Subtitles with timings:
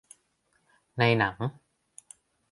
[0.97, 1.37] ในหนัง